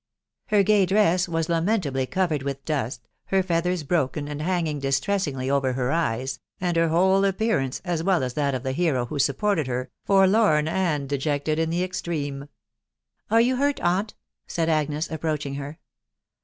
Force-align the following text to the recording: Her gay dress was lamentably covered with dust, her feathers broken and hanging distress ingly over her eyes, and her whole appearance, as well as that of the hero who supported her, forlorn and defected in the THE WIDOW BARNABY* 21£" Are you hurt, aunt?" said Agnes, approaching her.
Her 0.47 0.63
gay 0.63 0.87
dress 0.87 1.29
was 1.29 1.47
lamentably 1.47 2.07
covered 2.07 2.41
with 2.41 2.65
dust, 2.65 3.07
her 3.25 3.43
feathers 3.43 3.83
broken 3.83 4.27
and 4.27 4.41
hanging 4.41 4.79
distress 4.79 5.25
ingly 5.25 5.47
over 5.51 5.73
her 5.73 5.91
eyes, 5.91 6.39
and 6.59 6.75
her 6.75 6.87
whole 6.87 7.23
appearance, 7.23 7.83
as 7.85 8.01
well 8.01 8.23
as 8.23 8.33
that 8.33 8.55
of 8.55 8.63
the 8.63 8.71
hero 8.71 9.05
who 9.05 9.19
supported 9.19 9.67
her, 9.67 9.91
forlorn 10.03 10.67
and 10.67 11.07
defected 11.07 11.59
in 11.59 11.69
the 11.69 11.77
THE 11.81 11.83
WIDOW 11.83 12.01
BARNABY* 12.03 12.47
21£" 12.47 12.49
Are 13.35 13.41
you 13.41 13.55
hurt, 13.57 13.79
aunt?" 13.81 14.15
said 14.47 14.69
Agnes, 14.69 15.07
approaching 15.11 15.53
her. 15.53 15.77